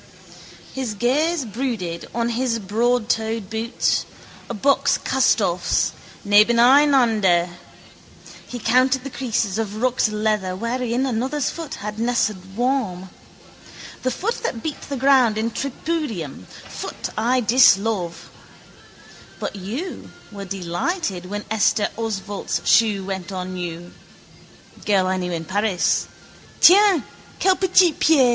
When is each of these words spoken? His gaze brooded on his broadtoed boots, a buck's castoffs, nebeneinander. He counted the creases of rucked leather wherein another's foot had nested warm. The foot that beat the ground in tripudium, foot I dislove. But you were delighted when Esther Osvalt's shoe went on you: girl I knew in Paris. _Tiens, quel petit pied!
His 0.73 0.95
gaze 0.95 1.45
brooded 1.45 2.07
on 2.15 2.29
his 2.29 2.57
broadtoed 2.57 3.51
boots, 3.51 4.07
a 4.49 4.53
buck's 4.55 4.97
castoffs, 4.97 5.91
nebeneinander. 6.25 7.49
He 8.47 8.57
counted 8.57 9.03
the 9.03 9.11
creases 9.11 9.59
of 9.59 9.79
rucked 9.83 10.11
leather 10.11 10.55
wherein 10.55 11.05
another's 11.05 11.51
foot 11.51 11.75
had 11.85 11.99
nested 11.99 12.57
warm. 12.57 13.11
The 14.01 14.09
foot 14.09 14.41
that 14.41 14.63
beat 14.63 14.81
the 14.89 14.97
ground 14.97 15.37
in 15.37 15.51
tripudium, 15.51 16.47
foot 16.47 17.09
I 17.15 17.39
dislove. 17.41 18.27
But 19.39 19.55
you 19.55 20.09
were 20.31 20.45
delighted 20.45 21.27
when 21.27 21.45
Esther 21.51 21.89
Osvalt's 21.95 22.67
shoe 22.67 23.05
went 23.05 23.31
on 23.31 23.55
you: 23.55 23.91
girl 24.83 25.05
I 25.05 25.17
knew 25.17 25.31
in 25.31 25.45
Paris. 25.45 26.07
_Tiens, 26.59 27.03
quel 27.39 27.55
petit 27.55 27.93
pied! 27.93 28.29